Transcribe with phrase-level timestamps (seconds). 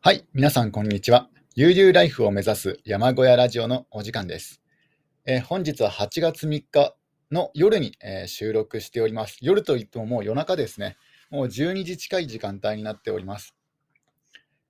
[0.00, 1.28] はい、皆さんこんにちは。
[1.56, 4.62] 悠々ライフを目指す山小屋ラジオのお時間です。
[5.26, 6.94] えー本日は8月3日
[7.32, 9.38] の夜に、えー収録しております。
[9.40, 10.96] 夜といってももう夜中ですね。
[11.30, 13.56] もう12時近い時間帯になっております。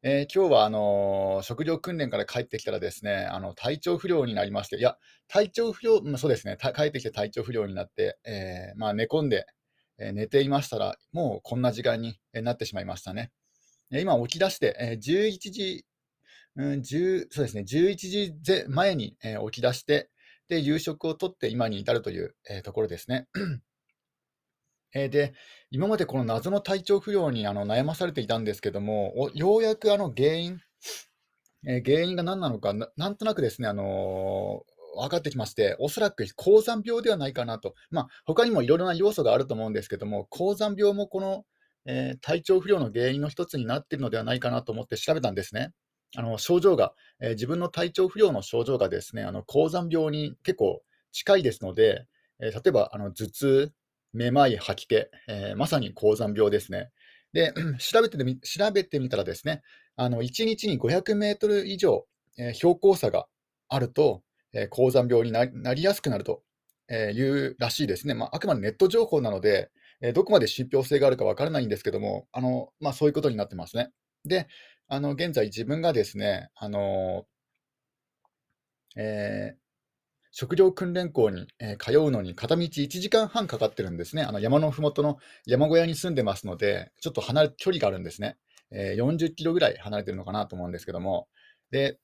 [0.02, 4.96] えー今日はあのー食料訓練から帰ってきたらですね、あの体調不良になりまして、いや、
[5.28, 9.44] 体調不良、まあ、そうですね、帰ってきて体調不良になって、えーまあ、寝込んで、
[9.98, 13.30] えー寝ていましたら、もうこんな時間にえなってしまいましたね。
[13.90, 15.84] 今起き出して、えー11時、
[16.56, 20.10] うん、10そうですね、11時ぜ前に、え起き出して、
[20.48, 23.28] で、夕食をとって今に至るという、えところですね。
[24.94, 25.34] えで、
[25.70, 30.60] 今までこの謎の体調不良にあの悩まされていたんですけども、ようやくあの原因、
[31.66, 34.64] え原因が何なのかな、なんとなくですね、あの
[34.96, 41.44] 分かってきまして、おそらく高山病ではないかなと、まあ、他にもいろいろな要素があると思うんですけども、高山病もこの、
[41.86, 45.70] えー体調不良の原因の一つになっているのではないかなと思って調べたんですね。
[46.16, 52.06] あの症状が、えー自分の体調不良の症状がですね、あの高山病に結構近いですので、
[52.40, 53.72] えー例えばあの頭痛、
[54.12, 54.94] めまい、吐き気、
[55.28, 56.90] えーまさに高山病ですね。
[57.32, 59.62] で、 調べてみ調べてみたらですね、
[59.96, 62.06] あの1日に500メートル以上、
[62.38, 63.26] えー標高差が
[63.68, 66.42] あると、えー高山病になりやすくなると、
[66.90, 68.14] いうらしいですね。
[68.14, 73.90] まあ、あくまでネット情報なので、えーどこまで信憑性があるかわからないんですけども、あのまあ、そういうことになってますね。
[74.24, 74.48] で、
[74.88, 77.26] あの現在、自分がですね、あの
[78.96, 79.58] えー
[80.30, 84.22] 食料訓練校に、えー通うのに片道1時間半かかってるんですね。
[84.22, 88.36] あの山のふもとの山小屋に住んでますので、ちょっと離れ距離があるんですね。
[88.70, 91.28] えー40キロぐらい離れてるのかなと思うんですけども、
[91.70, 91.98] で、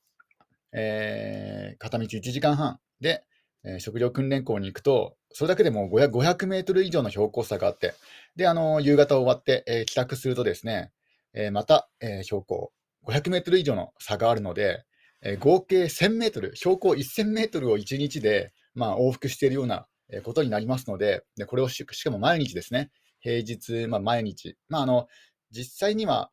[0.73, 3.25] えー片道1時間半で、
[3.65, 7.95] えー食料訓練校に行くと、それだけでも500、500メートル以上の標高差があって、
[8.37, 10.93] で、あの夕方終わって、えー帰宅するとですね、
[11.35, 12.73] えーまた、えー標高
[13.05, 14.85] 500メートル以上の差があるので、
[15.23, 19.87] えー合計1000メートル、標高1000メートルを1日で、まあ、往復しているような
[20.25, 25.09] ことになりますので、でこれをししかも毎日ですね、平日、まあ、毎日、まあ、あの
[25.51, 26.31] 実際には、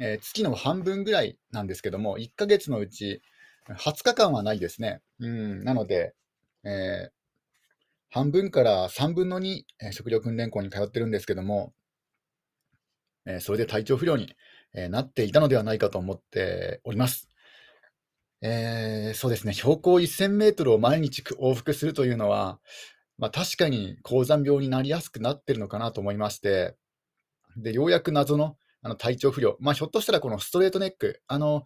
[0.00, 3.22] えー月の半分ぐらいなんですけども、1ヶ月のうち
[3.68, 5.00] 20日間はないですね。
[5.20, 6.14] うんなので、
[6.64, 7.14] えー
[8.08, 11.74] 半分から3分の2、え食料訓練校に通ってるんですけども、
[13.26, 14.34] えーそれで体調不良に、
[14.74, 17.28] えなっていたのではないかと思っております。
[18.42, 22.58] えそうですね、標高1000メートルを毎日往復するというのは、
[23.18, 26.76] まあ、確かに高山病になりやすくなってるのかなと思いまして、
[27.56, 31.64] で、ようやく謎のあの体調不良、まあ、ひょっとしたらこのストレートネック、あの、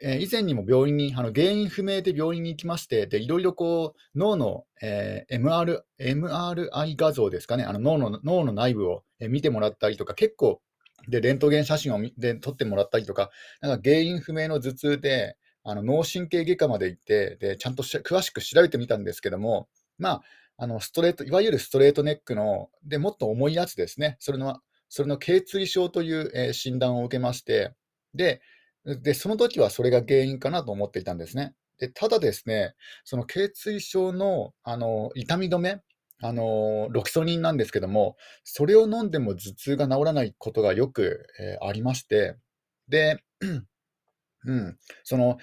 [0.00, 10.60] えー以前にも病院に、あの原因不明で病院に行きまして、いろいろこう、脳の、えー MR、MRI 画像ですかね、あの脳の脳の内部を見てもらったりとか、結構、
[11.08, 19.68] で、レントゲン写真をで撮ってもらったりとか、なんか原因不明の頭痛で、あの脳神経外科まで行って、で、ちゃんと詳しく調べてみたんですけども、
[19.98, 20.22] まあ、
[20.58, 27.72] あのストレート、いわゆるストレートネックの、で、もっと重いやつですね、それの、それの頚椎症という、えー診断を受けまして、
[28.14, 28.42] で、
[28.84, 31.54] で、その時はそれが原因かなと思っていたんですね。
[31.78, 35.80] で、ただですね、その頚椎症の、あの痛み止め、
[36.24, 42.36] あのロキソニンなんですけども、それを飲んでも頭痛が治らないことがよく、えーありまして、
[42.88, 43.22] で、
[44.44, 45.38] うん、その、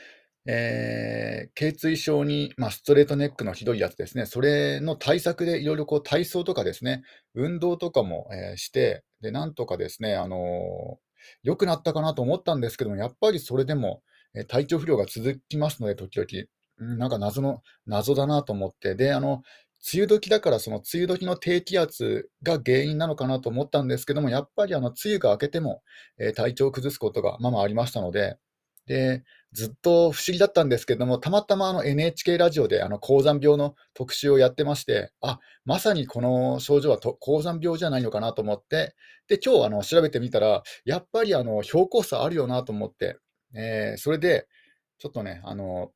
[0.49, 7.03] えー頚椎症に、まあ、ストレートネックのひどいやつですね、それの対策でいろいろこう体操とかですね、
[7.35, 11.09] 運動とかも、えーして、で、なんとかですね、あのー
[11.43, 14.01] 良くなったかなと思ったんですけども、やっぱりそれでも、
[14.33, 19.43] え体調不良が続きますので、時々、なんか謎の、謎だなと思って、で、あの、
[19.93, 25.83] 梅雨時だから、その梅雨時の低気圧が原因なのかなと思ったんですけども、やっぱりあの梅雨が明けても、
[26.17, 28.37] えー体調を崩すことがまあまありましたので、
[28.87, 38.95] で、ずっと不思議だったんですけども、たまたまあの NHK ラジオであの高山病の特集をやってまして、あ、まさにこの症状はと高山病じゃないのかなと思って、
[39.27, 43.17] で、今日あの調べてみたら、やっぱりあの標高差あるよなと思って、
[43.55, 44.47] えーそれで、
[44.99, 45.91] ちょっとね、あの、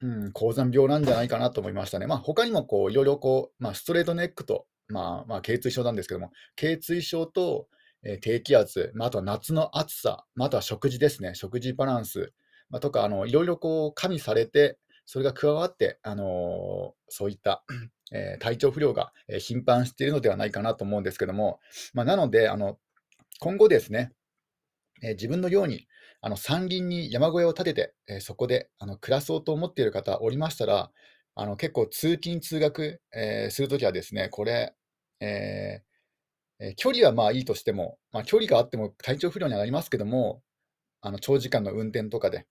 [0.00, 2.06] うん、高山病なんじゃないかなと思いましたね。
[2.06, 7.66] まあ、他にもこういろいろこう、まあ、ストレートネックと、まあ、まあ、頚椎症なんですけども、頚椎症と、
[8.04, 12.32] えー低気圧、まあ、あとは夏の暑さ、まあ、あとは食事ですね、食事バランス、
[12.70, 17.64] まあ、とか、あのいろいろこう加味されて、それが加わって、あのそういった、
[18.12, 21.60] えー体調不良がえ頻繁しているのではないかなと思うんですけども、
[21.94, 22.78] まあ、なので、あの
[23.40, 24.12] 今後ですね、
[25.02, 25.86] えー自分のように
[26.20, 30.90] あの山林に山小屋を建てて、えーそこであの暮らそうと思っている方おりましたら、
[31.36, 34.74] あの結構通勤・通学、えーするときはですね、これ、
[35.20, 35.82] え
[36.60, 40.42] え距離はまあいいとしても、まあ、距離があっても体調不良にはなりますけども、
[41.02, 42.46] あの長時間の運転とかで。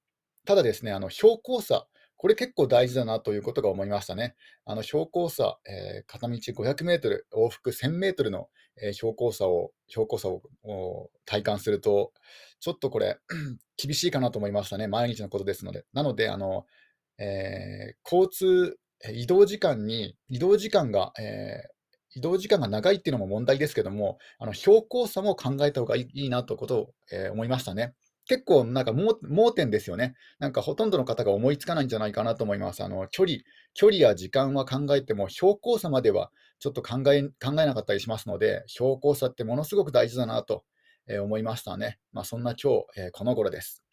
[0.46, 1.88] ただですね、あの標高差、
[2.18, 4.36] これ結構大事だなということが思いましたね。
[4.66, 8.48] あの標高差、えー、片道500メートル、往復1000メートルの、
[8.82, 10.42] え、標高差を標高差を
[11.26, 12.14] 体感すると、
[12.60, 13.18] ちょっとこれ、
[13.78, 15.86] 厳しいかなと思いましたね、毎日のことですので。
[15.94, 16.66] なので、あの
[17.18, 18.78] えー、交通、
[19.14, 21.64] 移動時間に、移動時間が、え
[22.16, 27.96] 移動時間が長いっていうのも問題ですけども、あの標高差も考えた方がいいなということを、え思いましたね。
[28.26, 30.16] 結構なんか盲点ですよね。
[30.40, 32.84] なんかほとんどの方が思いつかないんじゃないかなと思います。
[32.84, 33.40] あの距離、
[33.74, 40.64] 距離や時間は考えても、標高差まではちょっと考え考えなかったりしますので、標高差ってものすごく大事だなと
[41.22, 42.00] 思いましたね。
[42.12, 43.84] まあ、そんな今日、えー、この頃です。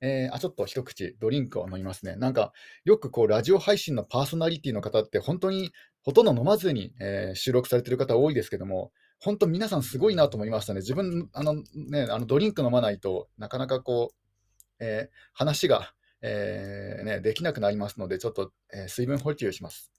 [0.00, 2.16] えー、あ、ちょっと一口ドリンクを飲みますね。
[2.16, 2.52] なんか、
[2.84, 5.72] よくこう、ラジオ配信のパーソナリティの方って、本当に
[6.02, 8.92] ほとんど飲まずに、えー、収録されてる方多いですけども、
[9.24, 10.80] 本当皆さんすごいなと思いましたね。
[10.80, 19.90] 自分、あのね、あのドリンク飲まないとなかなかこう、えー、話が、えー、ね、できなくなりますので、ちょっと、えー、水分補給します。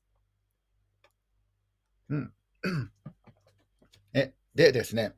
[2.09, 2.33] うん。
[4.13, 5.13] え、でですね、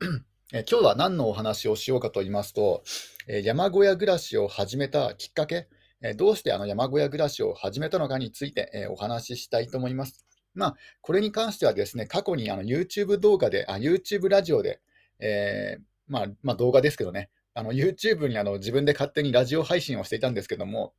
[0.54, 2.82] え今日は何のお話をしようかと言いますと、
[3.26, 5.68] え山小屋暮らしを始めたきっかけ、
[6.00, 10.27] えどうしてあの山小屋暮らしを始めたのかについて、えお話ししたいと思います。
[10.58, 14.80] まあ、これに関してはですね、過去にあの YouTube 動画で、あ YouTube ラジオで、
[15.20, 20.94] えー、まあ、まあ、動画ですけどね、あの YouTube にあの自分で勝手にラジオ配信をしていたんですけども、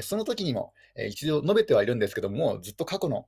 [0.00, 3.26] その時にも、え一度述べてはいるんですけども、ずっと過去の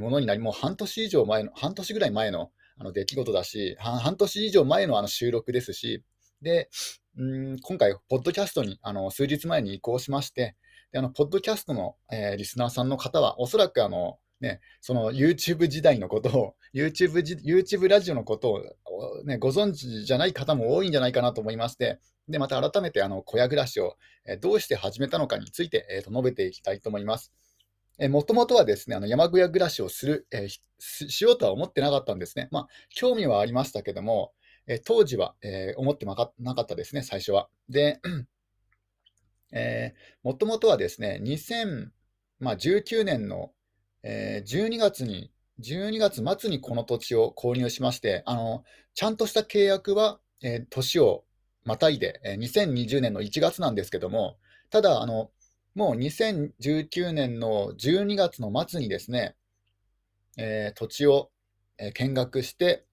[0.00, 6.04] ものになり、もう半年以上前の、半年ぐらい前のあの出来事だし、半年以上前のあの収録ですし、
[6.42, 6.68] で、
[7.16, 10.54] うん今回、ポッドキャストにあの数日前に移行しまして、
[10.92, 21.98] であのポッドキャストの、えー、リスナーさんの方は、おそらくあのね、その YouTube 時代のことを、YouTube, YouTube ラジオのことを、ね、ご存知じゃない方も多いんじゃないかなと思いまして、
[22.28, 23.96] でまた改めてあの小屋暮らしを、
[24.40, 27.32] どうして始めたのかについて、えー、と述べていきたいと思います。
[28.10, 32.48] もともとはですね、あの山小屋暮らしをする、えー、しようとは思ってなかったんですね。
[32.50, 34.32] まあ、興味はありましたけども、
[34.66, 36.32] え当時は、えー、思ってなか
[36.62, 37.48] ったですね、最初は。
[37.68, 38.00] で、
[39.52, 43.52] えもともとはですね、2019年の
[44.08, 45.30] え、12月に、
[45.60, 48.64] 12月末にこの土地を購入しまして、あの
[48.94, 51.24] ちゃんとした契約は、えー、年を
[51.64, 54.36] またいで、えー、2020年の1月なんですけども、
[54.70, 55.30] ただ、あの
[55.74, 59.34] もう2019年の12月の末にですね、
[60.36, 61.30] えー、土地を、
[61.78, 62.86] えー、見学して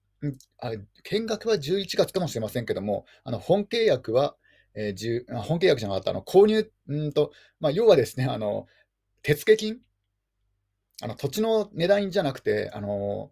[0.60, 0.70] あ、
[1.02, 4.36] 見学は11月かもしれませんけども、あの本契約は、
[4.74, 8.66] えー、本契約じゃなかった、あの購入んと、まあ、要はですね、あの
[9.22, 9.80] 手付金、
[11.02, 13.30] あの土地の値段じゃなくて、あの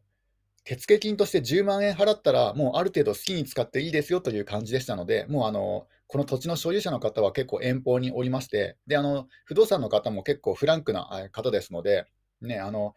[0.64, 12.06] 手付金として10万円払ったら、もうある程度好きに使っていいですよという感じでしたので、もうあのこの土地の所有者の方は結構遠方におりまして、であの不動産の方も結構フランクな方ですので、
[12.41, 12.94] ね、あの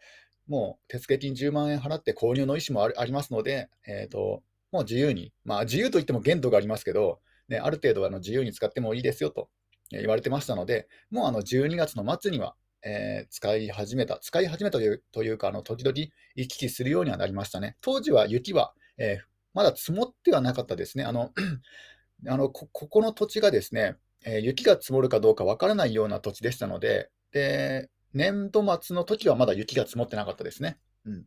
[0.48, 9.48] もう手付金10万円払って購入の意思もありますので、えーと、もう自由に、まあ、自由といっても限度がありますけど、ね、ある程度あの自由に使ってもいいですよと
[9.90, 12.54] 言われてましたので、もうあの12月の末には
[12.88, 15.92] えー、使い始めた、使い始めたというというか、あの時々
[16.36, 17.76] 行き来するようにはなりましたね。
[17.80, 19.24] 当時は雪は、えー、
[19.54, 21.04] まだ積もってはなかったですね。
[21.04, 21.32] あの
[22.28, 30.78] あのここの土地がですね、えー、雪が積もるかどうかわからないような土地でしたので、で年度末の時はまだ雪が積もってなかったですね。
[31.04, 31.24] うん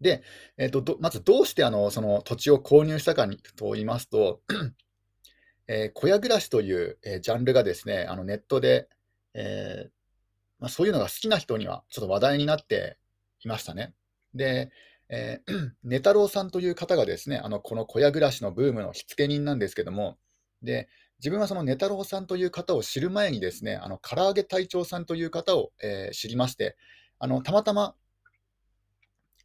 [0.00, 0.22] で、
[0.56, 4.42] えーと、まずどうしてあのその土地を購入したかにと言いますと、
[5.66, 8.88] えー、小屋暮らしという、えー、ジャンルがですね、あのネットで、
[9.34, 9.90] えー、
[10.58, 12.98] まあ、そういうのが好きな人にはちょっと話題になって
[13.44, 13.94] いましたね。
[14.34, 14.70] で、
[15.08, 20.18] えー、 ネタロウさんという方がですね、あのこの小屋暮らしのブームの火付け人なんですけども、
[20.62, 20.88] で
[21.20, 26.76] 自分はそのネタロウさんという方を知る前にですね、あの唐揚げ隊長さんという方を、えー、知りまして、
[27.18, 27.94] あのたまたま、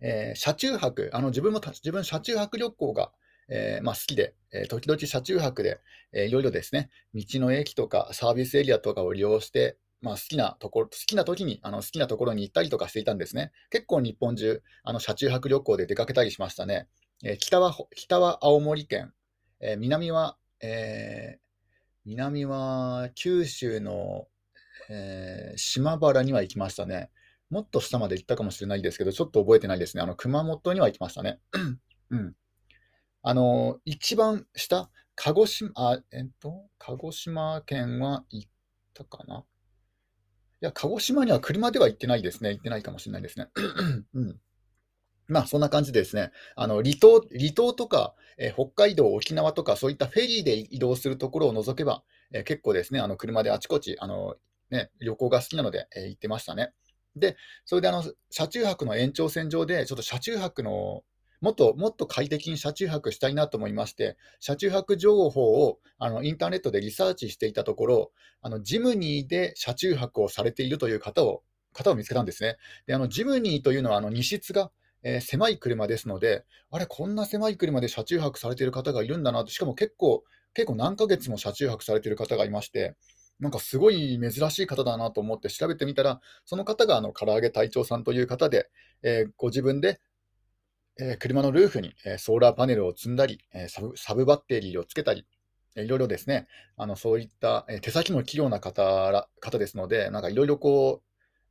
[0.01, 3.11] えー、車中泊、あの自分も自分車中泊旅行が、
[3.49, 5.79] えーまあ、好きで、えー、時々車中泊で、
[6.11, 13.53] えー、いろいろですね、道の駅とかサービスエリアとかを利用して、まあ、好きなところ、好きな時にあの好きなところに行ったりとかしていたんですね。
[13.69, 16.89] 結構日本中、あの車中泊旅行で出かけたりしましたね。
[17.23, 19.13] えー、北は北は青森県、
[19.61, 21.39] えー、南は、えー、
[22.05, 24.27] 南は九州の、
[24.89, 27.09] え島原には行きましたね。
[27.49, 30.03] もっと下まで行ったかもしれないですけど、ちょっと覚えてないですね。
[30.03, 31.39] あの熊本には行きましたね。
[32.11, 32.35] うん。
[33.21, 38.49] あの、一番下、鹿児島、あ、えっと、鹿児島県は行っ
[38.93, 39.45] たかな
[40.65, 42.51] や、鹿児島には車では行ってないですね。
[42.51, 43.49] 行ってないかもしれないですね。
[44.13, 44.39] うん。
[45.27, 52.03] まあ、そんな感じでですね、あの離島離島とか、え北海道、沖縄とか、そういったフェリーで移動するところを除けば、
[52.33, 54.35] え結構ですね、あの車であちこち、あの
[54.69, 56.73] ね、旅行が好きなので、えー行ってましたね。
[57.15, 61.03] で、それであの車中泊の延長線上で、ちょっと車中泊の
[61.43, 72.55] もっともっと快適に車中泊したいなと思いまして、車中泊情報をあのインターネットでリサーチしていたところ、あのジムニーで車中泊をされているという方を方を見つけたんですね。
[72.87, 74.71] であのジムニーというのはあの荷室が、
[75.03, 80.23] えー狭い車ですので、あれ、こんな狭い車で車中泊されている方がいるんだなと、しかも結構、
[80.53, 82.95] 結構何ヶ月も車中泊されている方がいまして、
[83.39, 88.69] なんかすごい珍しい方だなと思って調べてみたら、その方があの唐揚げ隊長さんという方で、
[89.01, 89.99] えーご自分で、
[90.99, 95.25] え車のルーフに、えソーラーパネルを積んだり、えサブサブバッテリーをつけたり、
[95.75, 96.47] いろいろですね、
[96.77, 101.01] あのそういった、え手先の器用な方ら方ですので、なんかいろいろこ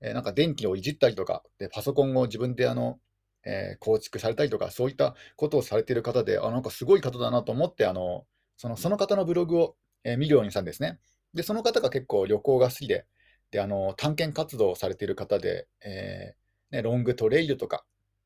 [0.00, 3.00] う、えなんか電気をいじったりとか、でパソコンを自分であの、
[3.44, 10.99] え構築されたりとか、そういったことをされている方で、あなんかすごい方だなと思って、あのそのその方のブログを、え見るようにしたんですね。
[11.34, 13.06] で、その方が結構旅行が好きで、
[13.50, 17.84] であの探検活動をされている方で、えーね、ロングトレイルとか、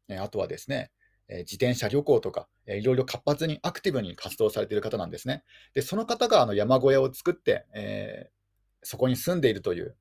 [0.08, 0.90] えあとはですね、
[1.28, 5.44] え自転車旅行とか、えーいろいろ活発にアクティブに活動されている方なんですね。
[5.74, 8.36] で、その方があの山小屋を作って、えー
[8.88, 9.96] そこに住んでいるという、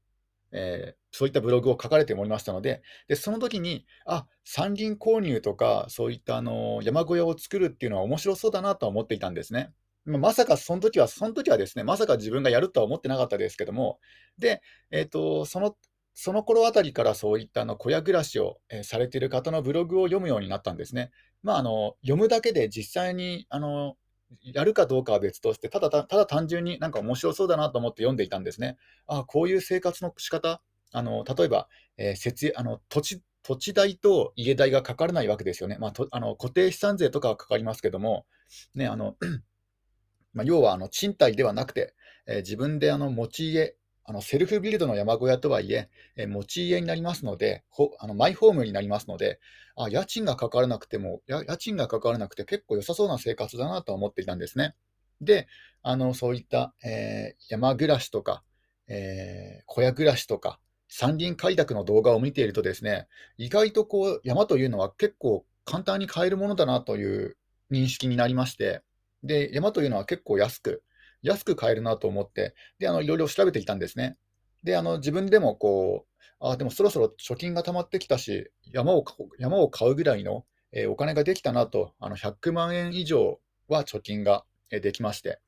[0.51, 9.71] えーそういったブログを書かれておりましたので、でその時に、あ山林購入とか、そういったあの山小屋を作るっていうのは面白そうだなと思っていたんですね。
[10.05, 13.99] まさかその時は、その時はですね、まさか自分がやるとは思ってなかったですけども、
[14.37, 15.75] で、えーとその
[16.15, 21.11] その頃あたりからそういったあの小屋暮らしを、えーされている方のブログを読むようになったんですね。
[21.43, 23.97] まあ、あの読むだけで実際にあの
[24.41, 28.77] やるかどうかは別として、ただただ単純になんか面白そうだなと思って読んでいたんですね。
[29.07, 30.61] あこういう生活の仕方
[30.93, 31.67] あの例えば、
[31.97, 35.77] えー節あの土地土地代と家代がかからないわけですよね。
[35.79, 38.25] まあ、とあの固定資産税とかはかかりますけども、
[38.73, 39.17] ね、あの
[40.33, 41.93] まあ、要はあの賃貸ではなくて、
[42.25, 43.75] えー自分であの持ち家、
[44.07, 49.39] あのセルフビルドの山小屋とはいえ、え持ち家になりますので、ほあのマイホームになりますので、
[49.75, 54.75] あ家賃がかからなくても、や家賃がかからなくて結構良さそうな生活だなとは思っていたんですね。
[55.21, 55.47] で、
[55.81, 58.43] あのそういった、えー山暮らしとか、
[58.87, 63.07] えー小屋暮らしとか、山林開拓の動画を見ているとですね、
[63.37, 67.37] 意外とこう山というのは結構簡単に買えるものだなという
[67.71, 68.81] 認識になりまして、
[69.23, 70.83] で山というのは結構安く、
[71.21, 74.17] 安く買えるなと思って、であのいろいろ調べていたんですね。
[74.63, 85.39] で、あの自分でもこう、あでもそろそろ貯金が溜まってきたし、山を買う山を買うぐらいの、えーお金ができたなと、あの100万円以上は貯金がえーできまして、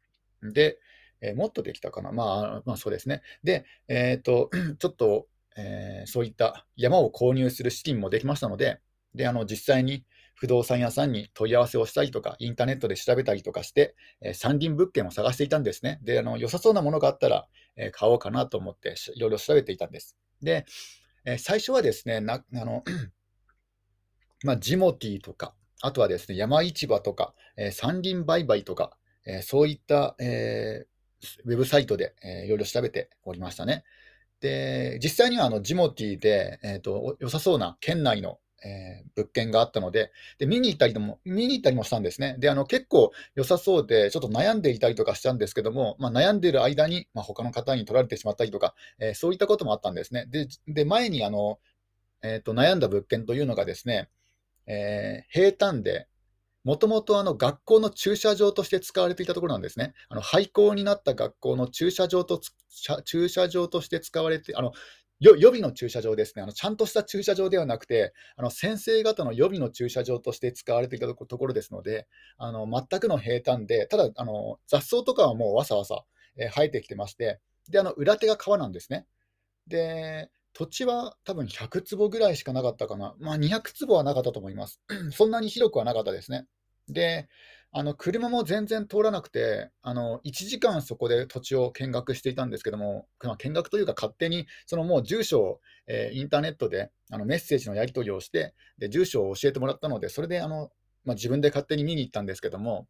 [0.42, 0.78] で、
[1.22, 3.22] えーもっとできたかな、まあ、まあそうですね。
[3.44, 8.80] で、えっと、 ちょっと、えーそういった山を購入する資金もできましたので、
[9.16, 10.06] であの実際に
[10.40, 16.00] 不動産屋さんに問い合わせをしたりとか、インターネットで調べたりとかして、えー山林物件を探していたんですね。
[16.04, 20.16] で、あの良さそうなものがあったら、えー買おうかなと思っていろいろ調べていたんです。
[20.44, 20.66] で、
[21.26, 22.84] えー最初はですね、なあの
[24.46, 30.88] まあ、ジモティとか、あとはですね、山市場とか、えー山林売買とか、えーそういった、えー
[31.46, 33.84] ウェブサイトで、えーいろいろ調べておりましたね。
[34.40, 42.36] で、実際にはあのジモティで、えーと良さそうな県内の、えー物件があったのでで、見に行ったりも見に行ったりもしたんですね。
[42.40, 50.26] で、あの結構良さそうで、ちょっと悩んでいたりとかしたんですけども、まあ、悩んでいる間に、まあ、他の方に取られてしまったりとか、えーそういったこともあったんですね。
[50.28, 51.60] で、で前にあの、
[52.24, 54.10] えーと悩んだ物件というのがですね、
[54.68, 56.08] え平坦で、
[56.64, 59.94] もともとあの学校の駐車場として使われていたところなんですね。
[60.10, 62.42] あの廃校になった学校の駐車場と
[63.06, 64.74] 駐車場として使われて、あの
[65.20, 72.08] 予備の駐車場ですねあの、ちゃんとした駐車場ではなくて、あの先生方の予備の駐車場として使われていたところですので、
[72.38, 76.04] あの全くの平坦で、ただあの雑草とかはもうわさわさ、
[76.38, 79.06] えー生えてきてまして、であの裏手が川なんですね。
[79.68, 84.82] で、土地は多分100坪ぐらいしかなかったかな、まあ、200坪はなかったと思います。
[85.12, 86.48] そんなに広くはなかったですね。
[86.90, 87.28] で、
[87.72, 93.08] あの車も全然通らなくて、あの1時間そこで土地を見学していたんですけども、
[93.38, 100.72] 見学というか、勝手にそのもう住所を、えーインターネットであのメッセージのやり取りをして、で住所を教えてもらったので、それであの、
[101.06, 102.88] まあ、自分で勝手に見に行ったんですけども、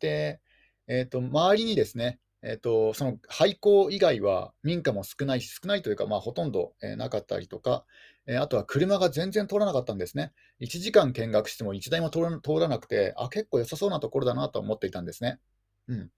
[0.00, 0.40] で、
[0.88, 7.84] えーと周りにですね、えーとその廃校以外は民家も少ないし、少ないというか、まあ、ほとんど、えーなかったりとか、
[8.26, 10.32] えあとは車が全然通らなかったんですね。
[10.60, 15.40] 1時間見学しても1台も通らなくて、あ、結構良さそうなところだなと思っていたんですね。
[15.88, 16.10] うん、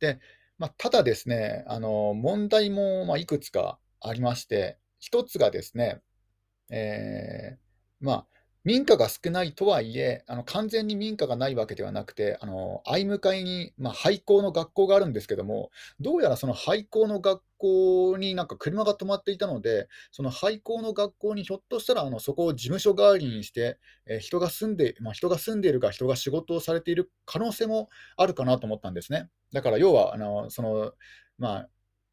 [0.00, 0.20] で、
[0.58, 6.00] まあ、ただですね、あの問題もまいくつかありまして、一つがですね、
[6.70, 8.26] えーまあ、
[8.64, 29.28] 民家が少ないとはいえ、あの完全に民家がないわけではなくて、あの相向かいに、まあ、廃校の学校があるんですけども、どうやらその廃校の学校校になんか車が止まっていたので、その廃校の学校にひょっとしたらあのそこを事務所代わりにして、えー人が住んで、まあ、人が住んでいるか、人が仕事をされている可能性もあるかなと思ったんですね。
[29.52, 30.92] だから要は、あのその
[31.38, 31.66] ま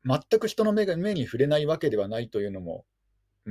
[0.05, 2.85] あ、全く人の目が目に触れないわけではないというのも、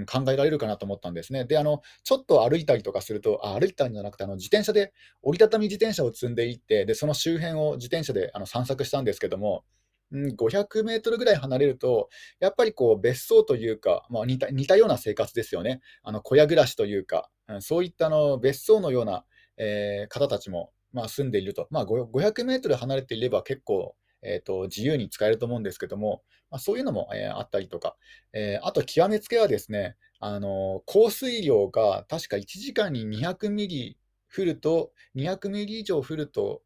[0.07, 1.45] 考えられるかなと思ったんですね。
[1.45, 4.92] で、あの、ちょっと歩いたりとかすると、あ、歩いたんじゃなくて、あの、自転車で、
[5.23, 9.64] 折りたたみ自転車を積んでいって、で、その周辺を自転車であの散策したんですけども、
[10.12, 12.09] うん、500メートルぐらい離れると、
[12.40, 15.81] やっぱりこう別荘というか、まあ、似た似たような生活ですよね。
[16.02, 19.25] あの小屋暮らしというか、そういったの別荘のような、
[19.57, 21.69] えー方たちも、まあ、住んでいると。
[21.71, 27.97] まあ、500メートル離れていれば結構、えーと、自由に使えると思うんですけども、まあ、そういうのも、えーあったりとか、
[28.33, 33.97] えーあと極めつけはですね、あの降水量が確か1時間に200ミリ
[34.35, 36.62] 降ると、200ミリ以上降ると、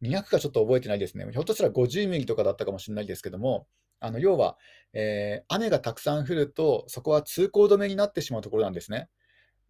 [0.00, 3.66] 200かちょっと覚えてないですね、ひょっとしたら50ミリとかだったかもしれないですけども、
[4.00, 4.56] あの要は、
[4.92, 9.08] えー雨がたくさん降ると、そこは通行止めになってしまうところなんですね。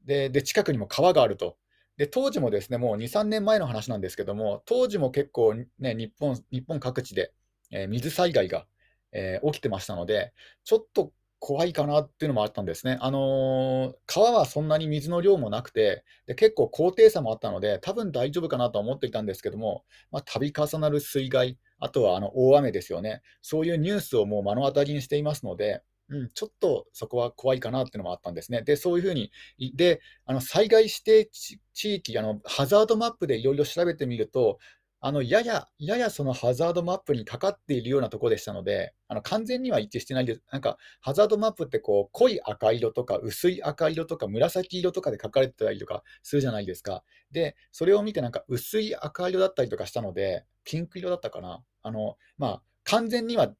[0.04, 1.56] で、で近くにも川があると。
[1.97, 7.33] で、当時もですね、もう2、3年前の話なんですけども、当時も結構ね、日本、日本各地で、
[7.73, 8.66] えー水災害が、
[9.12, 10.33] えー起きてましたので、
[10.64, 11.12] ちょっと
[11.46, 12.98] 怖いかなっていうのもあったんですね。
[13.00, 28.62] あのー川はそんなに水の量もなくて、で結構高低差もあったので、多分大丈夫かなと思っていたんですけども、まあ、度重なる水害、あとはあの大雨ですよね、そういうニュースをもう目の当たりにしていますので、うん、ちょっとそこは怖いかなっていうのもあったんですね。
[28.62, 29.30] で、そういうふうに、
[29.74, 34.58] で、あの災害指定地地域、あのハザードマップでいろいろ調べてみると、
[35.00, 40.42] あのやや、ややそのハザードマップにかかっているようなところでしたので、あの完全には一致してないです。
[40.50, 47.04] なんか、ハザードマップってこう濃い赤色とか薄い赤色とか紫色とかで書かれてたりとかするじゃないですか。
[47.30, 51.62] で、それを見てなんか薄い赤色だったりとかしたので、ピンク色だったかな。
[51.82, 53.54] あの、まあ、完全には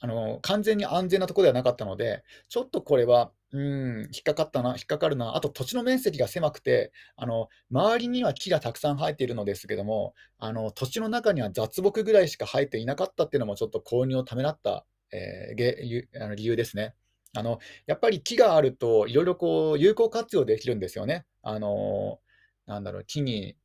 [0.00, 16.94] あの完全に安全なところではなかったので、ちょっとこれは、うん、引っかかったな、引っかかるな、あと土地の面積が狭くて、あの周りには木がたくさん生えているのですけども、あの土地の中には雑木ぐらいしか生えていなかったっていうのも、ちょっと購入をためらった、えーげゆあの理由ですね。
[17.32, 21.26] あのやっぱり木があると、いろいろこう有効活用できるんですよね。
[21.42, 22.20] あの
[22.66, 23.56] なんだろう、木に、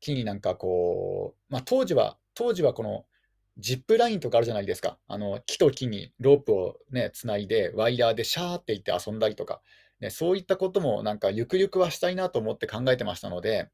[0.00, 3.04] 木になんかこう、まあ、当時は、当時はこの
[3.58, 4.98] ジップラインとかあるじゃないですか。
[5.06, 9.60] あの木と木にロープをね、つないで、ワイヤーでシャーっていって遊んだりとか、
[10.00, 13.70] ね、そういったこともなんかゆくゆくはしたいなと思って考えてましたので、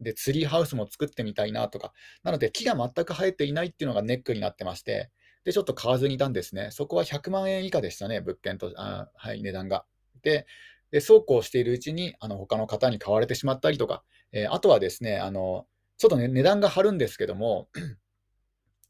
[0.00, 1.92] で、ツリーハウスも作ってみたいなとか、
[2.22, 5.10] なので木が全く生えていないっていうのがネックになってまして、
[5.44, 6.68] で、ちょっと買わずにいたんですね。
[6.70, 9.84] そこは100万円以下でしたね、物件と、あはい、値段が。
[10.22, 10.46] で、
[10.90, 15.66] でそうこうしているうちに、あの他の方に買われてしまったりとか、えーあとはですね、あの
[15.96, 17.68] ちょっとね、値段が張るんですけども、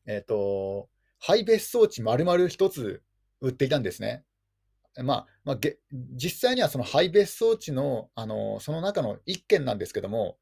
[0.08, 0.88] えっと、
[1.20, 3.02] 廃別荘地丸々一つ
[3.40, 4.24] 売っていたんですね。
[4.96, 5.58] まあ、まあ、
[6.16, 10.38] 実際にはその廃別荘地の、あのその中の1軒なんですけども、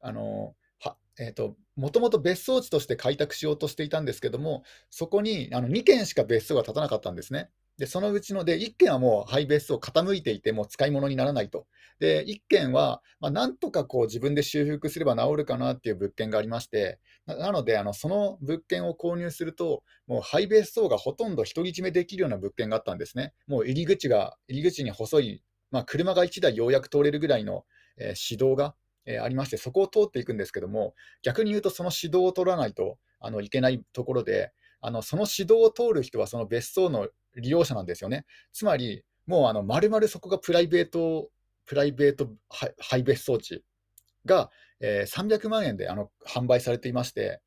[0.00, 7.50] あのはえーと、もともと別荘地として開拓しようとしていたんですけども、そこにあの2軒しか別荘が建たなかったんですね。
[7.80, 11.66] で、そのうちので1軒はもう廃別荘傾いていて、もう使い物にならないと。
[11.98, 23.32] で、1軒は、まあ、なんとかこう自分で修復すれば治るかなっていう物件がありまして、なのであの、その物件を購入すると、もう廃別荘がほとんど独り占めできるような物件があったんですね。
[23.46, 27.64] もう入り口が、入り口に細い、まあ、車が1台ようやく通れるぐらいの、
[27.96, 28.74] えー市道が、
[29.06, 38.24] えーありまして、そこを通っていくんですけども、逆に言うと、その指導を取らないとあのいけないところで、あのその指導を通る人はその別荘の利用者なんですよね。
[38.52, 41.30] つまり、もうあの丸々そこがプライベート、
[41.66, 43.64] プライベート廃廃別荘地
[44.24, 47.40] が、えー300万円であの販売されていまして、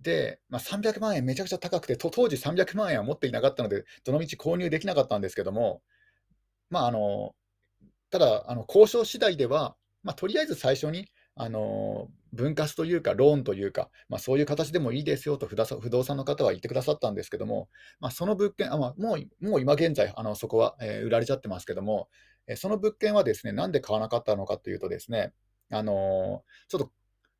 [0.00, 5.80] で、まあ、300万円めちゃくちゃ高くて、当時300万円は持っていなかったので、どのみち購入できなかったんですけども、
[6.70, 7.34] まあ、あの
[8.10, 15.56] ただ、あの交渉次第では、まあ、とりあえず最初に、あの分割というか、ローンというか、まあ、そういう形でもいいですよと不
[15.90, 17.68] 動産の方は言ってくださったんですけども、
[18.00, 22.08] まあ、その物件、あまあ、もうもう今現在、あのそこは、えー売られちゃってますけども、
[22.46, 25.32] えーその物件はですね、なんで買わなかったのかというとですね、
[25.70, 26.90] あのちょっと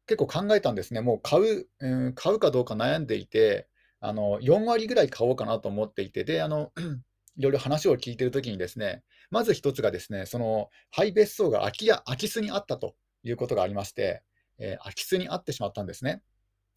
[0.07, 3.69] 結構考えたんですね、もう買う、うん買うかどうか悩んでいて、
[4.01, 6.73] あの4割ぐらい買おうかなと思っていて、であの
[7.39, 12.95] いろいろ話を聞いてるときにですね、まず一つがですね、その廃別荘が空き家空き巣にあったと。
[13.25, 14.23] いうことがありまして、
[14.59, 16.23] えー空き巣にあってしまったんですね。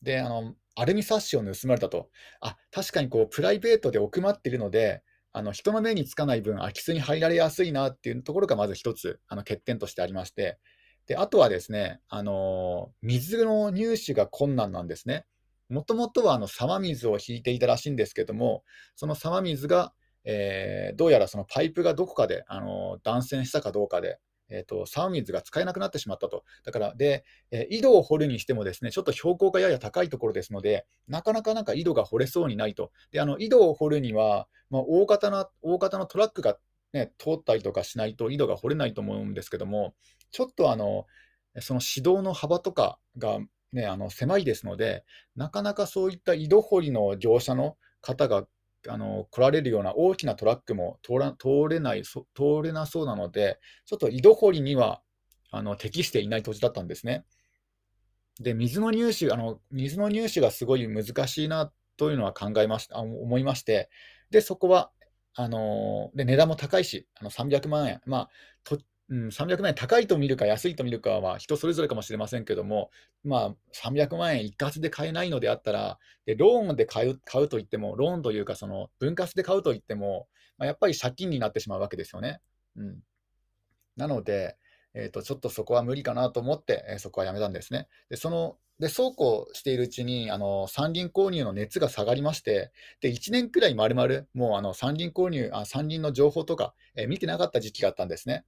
[0.02, 2.10] で、あのアルミサッシを盗まれたと。
[2.42, 5.04] あ、確かにこうプライベートで奥まっているので、
[5.34, 10.60] あの人の目につかない分、空き巣に入られやすいなっていうところがまず一つ、あの欠点としてありまして、
[11.08, 15.26] で、あとはですね、あの、水の入手が困難なんですね。
[15.70, 18.64] もともとはあの沢水を引いていたらしいんですけども、
[18.96, 26.44] その沢水が、えーどうやらそのパイプがどこかで、あの、断線したかどうかで、えーと、沢水が使えなくなってしまったと。
[26.64, 32.92] だから、で、えー井戸を掘るにしてもですね、ちょっと標高がやや高いところですので、なかなかなんか井戸が掘れそうにないと。
[33.12, 36.58] で、あの井戸を掘るには、まあ、大型な大型のトラックが、
[36.94, 39.94] ね、通ったりとかしないと井戸が掘れないと思うんですけども、
[40.32, 41.06] ちょっとあの
[41.60, 43.40] その指導の幅とかが、
[43.74, 45.04] ね、あの狭いですので、
[45.36, 48.48] なかなかそういった井戸掘りの業者の方が
[48.90, 52.24] あの来られるような大きなトラックも通ら通れない通
[52.64, 55.02] れなそうなので、ちょっと井戸掘りには
[55.52, 57.26] あの適していない土地だったんですね。
[58.40, 63.90] で、水の入手、あの水の入手がすごい難しいなというのは考えましたあ思いまして、
[64.30, 64.92] で、そこは
[65.34, 68.30] あので値段も高いし、あの300万円、まあ
[69.10, 72.90] うん、300万円高いと見るか安いと見るかは人それぞれかもしれませんけども、
[73.24, 82.40] まあ、300万円一括で買えないのであったら、でローンで買う買うといっても、ローンというか、その分割で買うといっても、まあ、やっぱり借金になってしまうわけですよね。
[82.76, 83.00] うん、
[83.96, 84.58] なので、
[84.96, 87.88] えーと、ちょっとそこは無理かなと思って、えー、そこはやめたんですね。
[88.10, 98.46] で、そのでそうこうしているうちにあの山林購入の熱が下がりまして、で1年くらいまるまる、もうあの山林購入あ、山林の情報とか、えー、見てなかった時期があったんですね。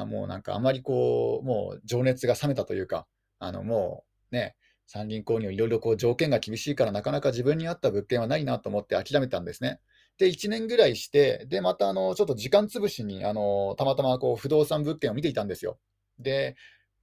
[0.00, 3.06] あもうなんかあまりこう、もう情熱が冷めたというか、
[3.38, 4.56] あのもうね、
[4.86, 9.80] 山林購入、いろいろこう条件が厳しいから、なかなか自分に合った物件はないなと思って諦めたんですね。
[10.18, 15.78] で、1年ぐらいして、で、またあのちょっと時間潰しにあのたまたまこう不動産物件を見ていたんですよ。
[16.18, 16.56] で、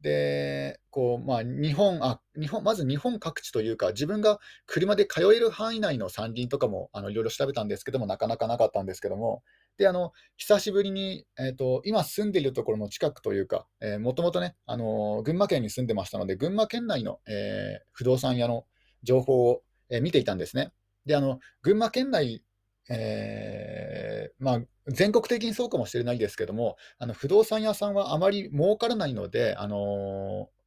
[0.04, 9.44] で、こう、まあ、日本、あ、日本、まず日本各地というか、自分が車で通える範囲内の山林とかも、あの、いろいろ調べたんですけども、なかなかなかったんですけども、
[9.78, 18.66] で、あの、久しぶりに、えっと、今住んでいるところの近くというか、えー、もともとね、あの、群馬県に住んでましたので、群馬県内の、えー不動産屋の
[19.04, 20.74] 情報を、え見ていたんですね。
[21.06, 22.44] で、あの、群馬県内
[22.90, 30.64] えーまあ、全国的にそうかもしれないですけども、あの不動産屋さんはあまり儲からないので、あのー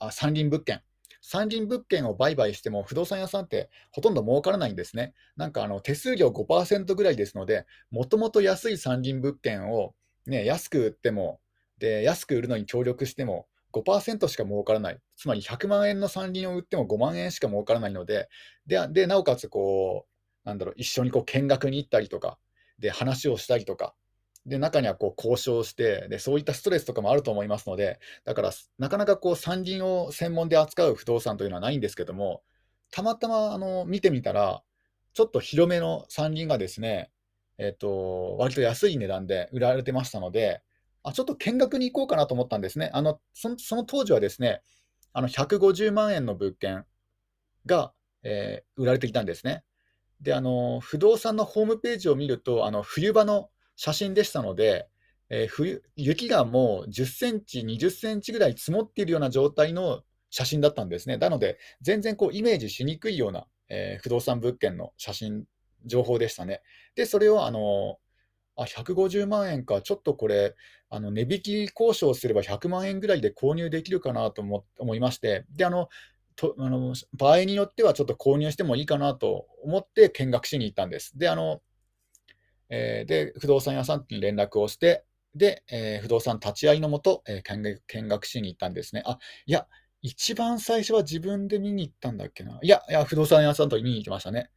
[0.00, 0.82] あ山林物件、
[1.22, 5.14] 山林物件を売買しても、不動産屋さんってほとんど儲からないんですね。
[5.36, 9.94] なんかあの手数料5%ぐらいですので、もともと安い山林物件を、
[10.26, 11.40] ね、安く売っても
[11.78, 18.28] で、安く売るのに協力しても、5%しか儲からない、つまり100万円の山林を売っても5万円しか儲からないので、
[18.66, 20.13] ででなおかつこう、
[20.44, 22.38] なんだろう、一緒にこう見学に行ったりとか、
[22.78, 23.94] で、話をしたりとか、
[24.46, 32.42] で、中にはこう交渉して、で、そういったストレスとかもあると思いますので、だから、なかなかこう山林を専門で扱う不動産というのはないんですけども、
[32.90, 34.62] たまたまあの見てみたら、
[35.14, 37.10] ちょっと広めの山林がですね、
[37.58, 40.60] えっと、割と安い値段で売られてましたので、
[41.02, 42.90] あ、ちょっと見学に行こうかなと思ったんですね。
[42.92, 44.62] あの、その当時はですね、
[45.12, 46.84] あの150万円の物件
[47.66, 49.62] が、えー売られていたんですね。
[50.24, 54.88] で、あの、不動産のホームページを見ると、あの、冬場の写真でしたので、
[55.28, 61.18] えー冬、雪がもう10センチ、20センチぐらい積もっているような状態の写真だったんですね。
[61.18, 65.44] なので、全然こうイメージしにくいような、えー不動産物件の写真、
[65.84, 66.62] 情報でしたね。
[66.94, 67.98] で、それをあの、
[68.56, 70.54] あ、150万円か、ちょっとこれ、
[70.88, 75.88] あの値引き交渉すれば100万円ぐらいで購入できるかなと思思いまして、で、あの、
[76.36, 81.16] とあの場合によってはちょっと購入してもいいかなと思って見学しに行ったんです。
[81.18, 81.60] で、あの
[82.70, 89.02] えーで不動産屋さんに連絡をして、で、えー不動産立ち会いのもと、えー見学見学しに行ったんですね。
[89.06, 89.66] あ、いや、
[90.02, 92.58] 一番最初は自分で見に行ったんだっけな。
[92.62, 94.50] いや、いや不動産屋さんと見に行きましたね。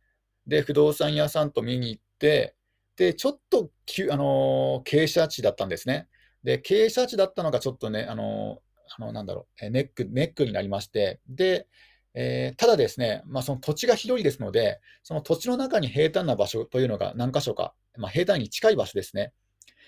[0.47, 2.55] で、不動産屋さんと見に行って、
[2.95, 3.69] で、ちょっと、
[4.11, 6.07] あのー傾斜地だったんですね。
[6.43, 8.61] で、傾斜地だったのがちょっとね、あの
[8.97, 11.67] あの、なんだろう、ネック、ネックになりまして、で、
[12.13, 19.33] えーただですね、まあ、その土地が広いですので、その土地の中に平坦な場所というのが何箇所か、まあ、平坦に近い場所ですね。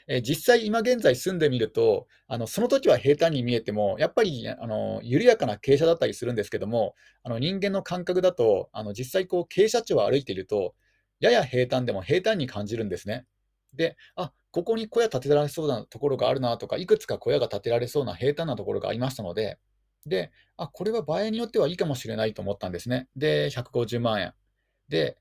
[0.07, 10.75] えー実際、今現在住んでみると、あのその時は平坦に見えても、やっぱりあの緩やかな傾斜だったりするんですけども、あの人間の感覚だと、あの実際こう傾斜地を歩いていると、
[11.19, 13.25] やや平坦でも平坦に感じるんですね。
[13.73, 19.59] で、あここに小屋建てられそうなところがあるなとか、いくつか小屋が建てられそうな平坦なところがありましたので、
[20.05, 23.07] で、あ、これは場合によってはいいかもしれないと思ったんですね。
[23.15, 24.33] で、150万円。
[24.87, 25.17] で、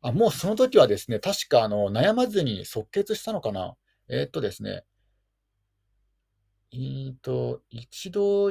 [0.00, 3.76] あ、もうその時はですね、確かあの悩まずに即決したのかな。
[4.08, 4.84] えーっとですね、
[6.72, 8.50] えっと、一度、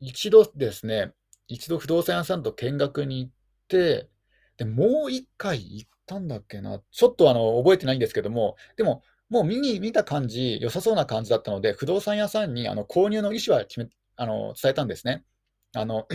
[0.00, 1.12] 一度ですね、
[1.48, 3.32] 一度不動産屋さんと見学に行っ
[3.68, 4.08] て、
[4.58, 6.80] で、もう一回行ったんだっけな。
[6.90, 15.24] ちょっとあの覚えてないんですけども、でも、もう見に見た感じ、良さそうな感じだったので、不動産屋さんにあの購入の意思は決めあの伝えたんですね。
[15.74, 16.06] あの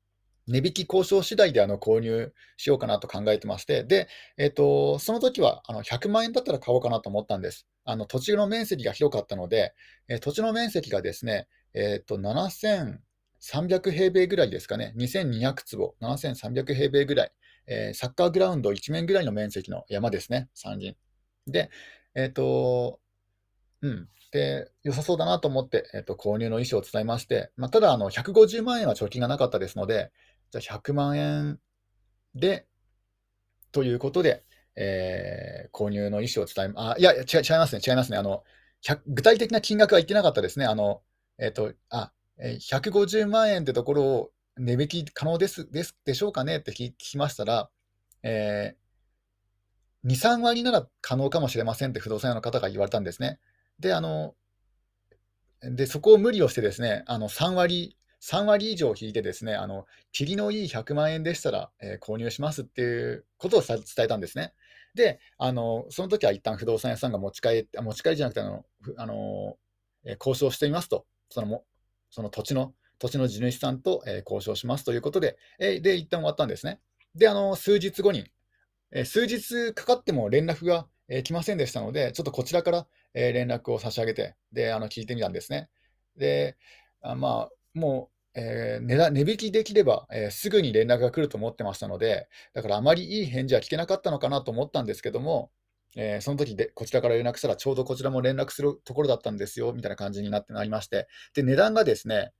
[0.46, 7.66] 値引き交渉次第であの購入しようかなと考えてまして、で、えーと、その時はあの100万円だったら買おうかなと思ったんです。
[7.86, 9.74] あの土地の面積が広かったので、
[10.08, 17.32] えー、土地の面積がですね、えーと、7300平米ぐらいですかね、2200坪、7300平米ぐらい、
[17.68, 20.96] え、サッカーグラウンド1面ぐらいの面積の山ですね、山林。
[21.46, 21.70] で、
[22.16, 22.98] えっ、ー、と、
[23.82, 30.10] うん、で、良さそうだなと思って、えーと、購入の意思を伝えまして、まあ、ただあの、150万円は貯金がなかったですので、
[30.50, 31.60] じゃあ100万円
[32.34, 32.66] で、
[33.70, 37.24] ということで、えー、購入の意思を伝え、あ、いや、違い
[37.58, 38.18] ますね、違いますね。
[38.18, 38.42] あの、
[39.06, 40.64] 具体的な金額は言ってなかったですね。
[40.64, 41.02] あの、
[41.38, 47.70] えっ、ー、と、あ、150万円ってところを値引き可能ですですでしょうかねって聞きましたら、
[48.22, 48.85] えー、
[50.06, 53.38] 2、3割なら可能かもしれませんって不動産屋の方が言われたんですね。
[53.78, 54.34] で、あの、
[55.62, 64.54] でそこを無理をしてですね、あの3割、3割以上引いてですね、あの、霧のいい100万円でしたら、えー、購入しますっていうことを伝えたんですね。
[64.94, 68.64] で、あの、その時は一旦不動産屋さんが持ち帰って持ち帰りじゃなくて、あの、
[68.96, 69.58] あの
[70.04, 71.64] えー、交渉してみますと、そのも
[72.10, 76.80] その土地の、土地の地主さんと、えー、交渉しますということで、えー、で、一旦終わったんですね。
[77.14, 78.30] で、あの、数日後に、
[78.96, 85.68] え、数日かかっても連絡が、え、来ませんでしたので、ちょっとこちらから、え、連絡を差し上げて、で、あの、聞いてみたんですね。
[86.16, 86.56] で、
[87.02, 95.50] あまあ、もう、えー、値値引きできれば、えー、すぐに連絡が来ると思ってましたので、だからあまりいい返事は聞けなかったのかなと思ったんですけども、
[95.94, 102.32] えー、その時でこちらから連絡したら、ちょうどこちらも連絡するところだったんですよみたいな感じになってなりまして、で値段がですね、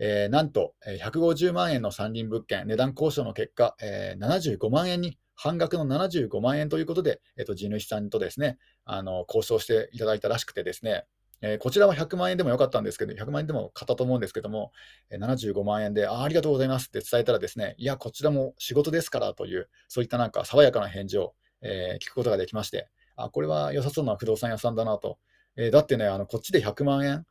[0.00, 11.04] えー、なんと150万円の山林物件、値段交渉の結果、えー、75万円に、半額の75万円ということで、えーと、地主さんとですねあの交渉していただいたらしくてですね、
[11.40, 14.72] えー、こちらは100万円でもよかったんですけど、100万円でも買ったと思うんですけども、
[15.10, 25.18] え75万円であ、ありがとうございますって伝えたらですね、いや、こちらも仕事ですからという、そういったなんか爽やかな返事を、えー、聞くことができまして、あ、これは良さそうな不動産屋さんだなと。
[25.56, 27.24] えー、だってね、あのこっちで100万円、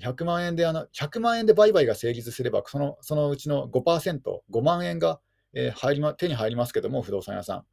[0.00, 4.20] 100万円であの、100万円で売買が成立すれば、そのそのうちの5%、
[4.52, 5.20] 5万円が、
[5.54, 7.64] えー、入りま、手に入りますけども、不動産屋さん。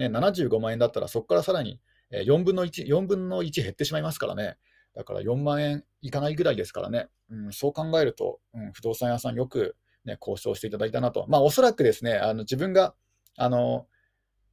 [0.00, 4.56] ね、75万円だったら、そこからさらに、4分の1、4分の1減ってしまいますからね。
[4.94, 7.08] だから4万円いかないぐらいですからね。
[7.30, 11.26] うん、そう考えると、うん、不動産屋さんよく、ね、交渉していただいたなと。
[11.28, 12.94] まあ、おそらくですね、あの自分が、
[13.36, 13.86] あの、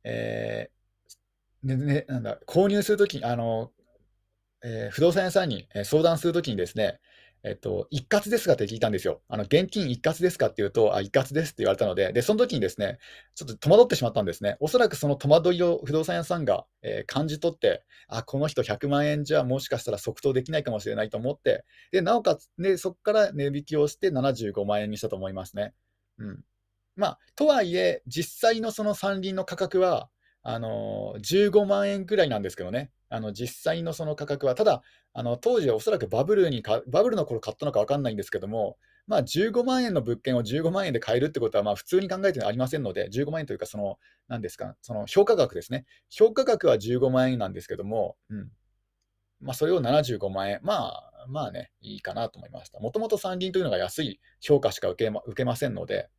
[0.04, 0.70] え
[1.64, 3.72] ねね、なんだ購入するとき、あの
[4.64, 7.00] えー、不動産屋さんに相談するときにですね、
[7.44, 9.22] えっと、一括ですかって聞いたんですよ。
[9.28, 13.00] あの現金一括ですかって言うと、あ、一括ですって言われたので、で、その時にですね、
[13.36, 14.58] ちょっと戸惑ってしまったんですね。
[14.60, 25.74] おそらくその戸惑いを不動産屋さんが、えー、感じ取って、あ、この人100万円じゃもしかしたら即答できないかもしれないと思って、で、なおかつ、ね、そこから値引きをして75万円にしたと思いますね。
[26.18, 26.44] うん。
[26.96, 30.10] まあ、とはいえ、実際のその山林の価格は、
[30.50, 34.82] あの15万円くらいなんですけどね、あの実際のその価格は、ただ、
[35.14, 45.86] あの当時はおそらくバブルにか、バブルの頃買ったのか分かんないんですけども、まあ、15万円の物件を15万円で買えるってことは、まあ、普通に考えてありませんので、15万円というか、その、なんですか、その評価額ですね。
[46.10, 48.52] 評価額は15万円なんですけども、うん
[49.40, 52.80] まあ、それを75万円、まあ、まあね、いいかなと思いました。
[52.80, 56.10] もともと参議院というのが安い評価しか受けま受けませんので、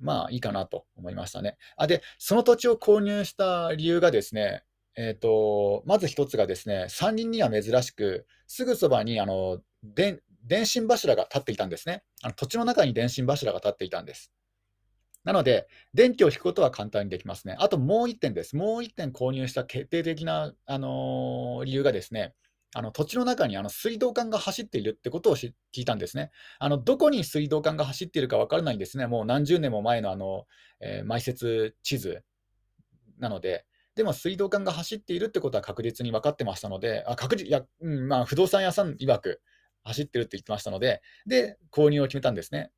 [0.00, 1.56] まあいいかなと思いましたね。
[1.76, 4.62] あで、その土地を購入した理由がですね、
[4.96, 10.20] えーと、まず一つがですね、山林には珍しく、すぐそばにあの電
[10.64, 12.34] 信柱が立っていたんですねあの。
[12.34, 14.32] 土地の中に電信柱が立っていたんです。
[15.24, 17.56] なので、電気を引くことは簡単にできますね。
[17.58, 18.56] あともう1点です。
[18.56, 22.34] もう1点購入した決定的な、あのー、理由がですね、
[22.74, 26.30] あの土地の中にあの水道管が走っているってことを聞いたんですね。
[26.58, 29.06] あのどこに水道管が走っているか分からないんですね。
[29.06, 30.46] もう何十年も前のあの、
[30.80, 32.22] えー、埋設地図
[33.18, 33.66] なので。
[33.96, 39.40] でも水道管が走っているってことは確実に分かってましたので、あ確実いや、うんまあ、不動産屋さん曰く
[39.84, 42.70] 走ってるって言ってましたので、で、購入を決めたんですね。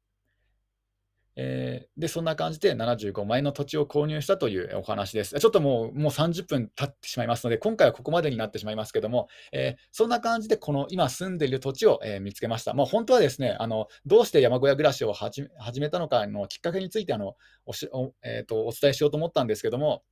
[1.41, 5.39] えー、で、そんな感じで75万円の土地を購入したというお話です。
[5.39, 12.75] ちょっともうもう30分経ってしまいますので、今回はここまでになってしまいますけども、えー、そんな感じで、この今住んでいる土地を、えー、見つけました。
[12.75, 15.49] もう本当はですねあの、どうして山小屋暮らしを始
[15.81, 20.03] めたのかのきっかけについてあのおしお,、えーと、お伝えしようと思ったんですけども、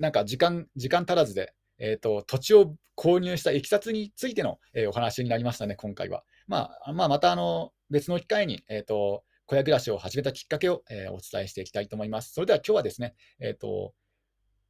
[0.00, 6.24] なんか時間時間足らずで、えーと、土地を購入したいきさつについての、えお話になりましたね、今回は。
[6.48, 12.32] まあ、まあ、またあの別の機会に、えーと小屋暮らしを始めたきっかけを、えー、お伝えしていきたいと思います。
[12.32, 13.94] それでは今日はですね、えーと、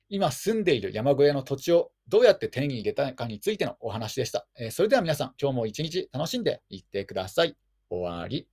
[0.08, 4.48] 今住んでいる山小屋の土地をどうやって手に入れたかについてのお話でした。
[4.58, 7.58] えー、それでは皆さん、今日も一日楽しんでいってください。
[7.90, 8.48] 終わり。